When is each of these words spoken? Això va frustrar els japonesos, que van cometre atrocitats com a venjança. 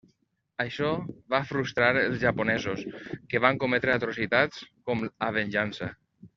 Això 0.63 0.87
va 1.33 1.41
frustrar 1.49 1.89
els 2.01 2.17
japonesos, 2.23 2.83
que 3.35 3.43
van 3.47 3.63
cometre 3.67 3.95
atrocitats 4.01 4.67
com 4.91 5.09
a 5.29 5.33
venjança. 5.41 5.97